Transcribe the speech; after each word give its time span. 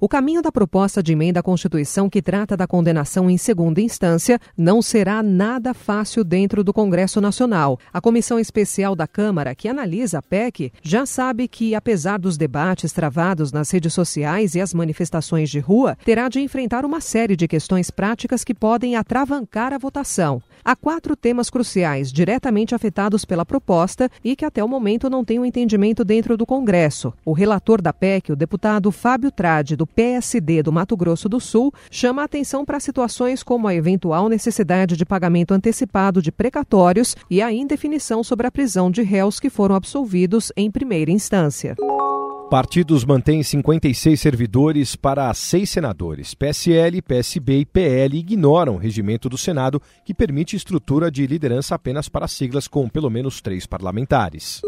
O 0.00 0.08
caminho 0.08 0.40
da 0.40 0.52
proposta 0.52 1.02
de 1.02 1.10
emenda 1.10 1.40
à 1.40 1.42
Constituição 1.42 2.08
que 2.08 2.22
trata 2.22 2.56
da 2.56 2.68
condenação 2.68 3.28
em 3.28 3.36
segunda 3.36 3.80
instância 3.80 4.38
não 4.56 4.80
será 4.80 5.24
nada 5.24 5.74
fácil 5.74 6.22
dentro 6.22 6.62
do 6.62 6.72
Congresso 6.72 7.20
Nacional. 7.20 7.80
A 7.92 8.00
comissão 8.00 8.38
especial 8.38 8.94
da 8.94 9.08
Câmara, 9.08 9.56
que 9.56 9.66
analisa 9.66 10.18
a 10.18 10.22
PEC, 10.22 10.72
já 10.82 11.04
sabe 11.04 11.48
que, 11.48 11.74
apesar 11.74 12.16
dos 12.20 12.36
debates 12.36 12.92
travados 12.92 13.50
nas 13.50 13.72
redes 13.72 13.92
sociais 13.92 14.54
e 14.54 14.60
as 14.60 14.72
manifestações 14.72 15.50
de 15.50 15.58
rua, 15.58 15.98
terá 16.04 16.28
de 16.28 16.38
enfrentar 16.38 16.84
uma 16.84 17.00
série 17.00 17.34
de 17.34 17.48
questões 17.48 17.90
práticas 17.90 18.44
que 18.44 18.54
podem 18.54 18.94
atravancar 18.94 19.72
a 19.72 19.78
votação. 19.78 20.40
Há 20.64 20.76
quatro 20.76 21.16
temas 21.16 21.50
cruciais 21.50 22.12
diretamente 22.12 22.74
afetados 22.74 23.24
pela 23.24 23.44
proposta 23.44 24.08
e 24.22 24.36
que 24.36 24.44
até 24.44 24.62
o 24.62 24.68
momento 24.68 25.10
não 25.10 25.24
têm 25.24 25.40
um 25.40 25.44
entendimento 25.44 26.04
dentro 26.04 26.36
do 26.36 26.46
Congresso. 26.46 27.12
O 27.24 27.32
relator 27.32 27.82
da 27.82 27.92
PEC, 27.92 28.30
o 28.30 28.36
deputado 28.36 28.92
Fábio 28.92 29.32
Trade, 29.32 29.74
do 29.74 29.87
PSD 29.94 30.62
do 30.62 30.72
Mato 30.72 30.96
Grosso 30.96 31.28
do 31.28 31.40
Sul 31.40 31.72
chama 31.90 32.22
atenção 32.22 32.64
para 32.64 32.80
situações 32.80 33.42
como 33.42 33.68
a 33.68 33.74
eventual 33.74 34.28
necessidade 34.28 34.96
de 34.96 35.04
pagamento 35.04 35.52
antecipado 35.52 36.22
de 36.22 36.30
precatórios 36.30 37.16
e 37.30 37.42
a 37.42 37.52
indefinição 37.52 38.22
sobre 38.22 38.46
a 38.46 38.50
prisão 38.50 38.90
de 38.90 39.02
réus 39.02 39.40
que 39.40 39.50
foram 39.50 39.74
absolvidos 39.74 40.52
em 40.56 40.70
primeira 40.70 41.10
instância. 41.10 41.76
Partidos 42.48 43.04
mantêm 43.04 43.42
56 43.42 44.18
servidores 44.18 44.96
para 44.96 45.32
seis 45.34 45.68
senadores. 45.68 46.32
PSL, 46.32 47.02
PSB 47.02 47.58
e 47.58 47.66
PL 47.66 48.18
ignoram 48.18 48.76
o 48.76 48.78
regimento 48.78 49.28
do 49.28 49.36
Senado, 49.36 49.82
que 50.02 50.14
permite 50.14 50.56
estrutura 50.56 51.10
de 51.10 51.26
liderança 51.26 51.74
apenas 51.74 52.08
para 52.08 52.26
siglas 52.26 52.66
com 52.66 52.88
pelo 52.88 53.10
menos 53.10 53.42
três 53.42 53.66
parlamentares. 53.66 54.62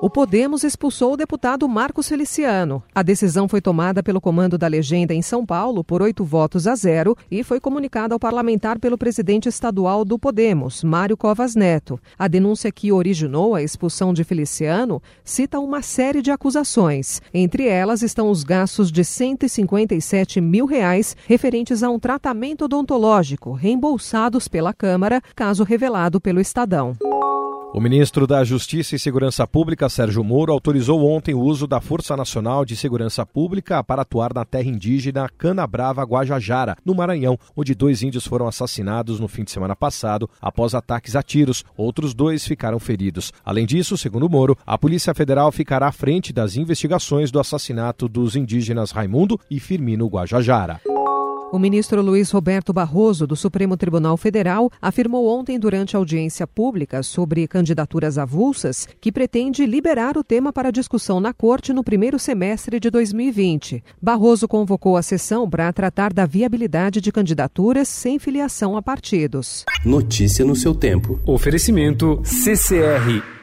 O 0.00 0.08
Podemos 0.08 0.62
expulsou 0.62 1.14
o 1.14 1.16
deputado 1.16 1.68
Marcos 1.68 2.08
Feliciano. 2.08 2.80
A 2.94 3.02
decisão 3.02 3.48
foi 3.48 3.60
tomada 3.60 4.00
pelo 4.00 4.20
comando 4.20 4.56
da 4.56 4.68
legenda 4.68 5.12
em 5.12 5.22
São 5.22 5.44
Paulo 5.44 5.82
por 5.82 6.00
oito 6.00 6.24
votos 6.24 6.68
a 6.68 6.76
zero 6.76 7.16
e 7.28 7.42
foi 7.42 7.58
comunicada 7.58 8.14
ao 8.14 8.20
parlamentar 8.20 8.78
pelo 8.78 8.96
presidente 8.96 9.48
estadual 9.48 10.04
do 10.04 10.16
Podemos, 10.16 10.84
Mário 10.84 11.16
Covas 11.16 11.56
Neto. 11.56 11.98
A 12.16 12.28
denúncia 12.28 12.70
que 12.70 12.92
originou 12.92 13.56
a 13.56 13.62
expulsão 13.62 14.14
de 14.14 14.22
Feliciano 14.22 15.02
cita 15.24 15.58
uma 15.58 15.82
série 15.82 16.22
de 16.22 16.30
acusações. 16.30 17.20
Entre 17.34 17.66
elas 17.66 18.00
estão 18.00 18.30
os 18.30 18.44
gastos 18.44 18.92
de 18.92 19.04
157 19.04 20.40
mil 20.40 20.64
reais 20.64 21.16
referentes 21.26 21.82
a 21.82 21.90
um 21.90 21.98
tratamento 21.98 22.66
odontológico 22.66 23.52
reembolsados 23.52 24.46
pela 24.46 24.72
Câmara, 24.72 25.20
caso 25.34 25.64
revelado 25.64 26.20
pelo 26.20 26.40
Estadão. 26.40 26.96
O 27.74 27.80
ministro 27.80 28.26
da 28.26 28.42
Justiça 28.42 28.96
e 28.96 28.98
Segurança 28.98 29.46
Pública, 29.46 29.90
Sérgio 29.90 30.24
Moro, 30.24 30.50
autorizou 30.50 31.06
ontem 31.06 31.34
o 31.34 31.40
uso 31.40 31.66
da 31.66 31.82
Força 31.82 32.16
Nacional 32.16 32.64
de 32.64 32.74
Segurança 32.74 33.26
Pública 33.26 33.84
para 33.84 34.02
atuar 34.02 34.32
na 34.32 34.42
terra 34.42 34.68
indígena 34.68 35.28
Canabrava 35.36 36.02
Guajajara, 36.02 36.76
no 36.82 36.94
Maranhão, 36.94 37.38
onde 37.54 37.74
dois 37.74 38.02
índios 38.02 38.26
foram 38.26 38.48
assassinados 38.48 39.20
no 39.20 39.28
fim 39.28 39.44
de 39.44 39.50
semana 39.50 39.76
passado 39.76 40.28
após 40.40 40.74
ataques 40.74 41.14
a 41.14 41.22
tiros. 41.22 41.62
Outros 41.76 42.14
dois 42.14 42.44
ficaram 42.44 42.80
feridos. 42.80 43.32
Além 43.44 43.66
disso, 43.66 43.98
segundo 43.98 44.30
Moro, 44.30 44.56
a 44.66 44.78
Polícia 44.78 45.14
Federal 45.14 45.52
ficará 45.52 45.88
à 45.88 45.92
frente 45.92 46.32
das 46.32 46.56
investigações 46.56 47.30
do 47.30 47.38
assassinato 47.38 48.08
dos 48.08 48.34
indígenas 48.34 48.92
Raimundo 48.92 49.38
e 49.50 49.60
Firmino 49.60 50.06
Guajajara. 50.06 50.80
O 51.50 51.58
ministro 51.58 52.02
Luiz 52.02 52.30
Roberto 52.30 52.74
Barroso, 52.74 53.26
do 53.26 53.34
Supremo 53.34 53.74
Tribunal 53.74 54.18
Federal, 54.18 54.70
afirmou 54.82 55.26
ontem, 55.26 55.58
durante 55.58 55.96
a 55.96 55.98
audiência 55.98 56.46
pública 56.46 57.02
sobre 57.02 57.48
candidaturas 57.48 58.18
avulsas, 58.18 58.86
que 59.00 59.10
pretende 59.10 59.64
liberar 59.64 60.18
o 60.18 60.24
tema 60.24 60.52
para 60.52 60.70
discussão 60.70 61.20
na 61.20 61.32
Corte 61.32 61.72
no 61.72 61.82
primeiro 61.82 62.18
semestre 62.18 62.78
de 62.78 62.90
2020. 62.90 63.82
Barroso 64.00 64.46
convocou 64.46 64.94
a 64.94 65.02
sessão 65.02 65.48
para 65.48 65.72
tratar 65.72 66.12
da 66.12 66.26
viabilidade 66.26 67.00
de 67.00 67.10
candidaturas 67.10 67.88
sem 67.88 68.18
filiação 68.18 68.76
a 68.76 68.82
partidos. 68.82 69.64
Notícia 69.86 70.44
no 70.44 70.54
seu 70.54 70.74
tempo. 70.74 71.18
Oferecimento 71.24 72.20
CCR 72.24 73.37